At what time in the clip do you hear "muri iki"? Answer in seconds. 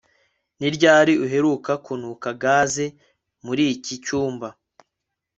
3.45-3.95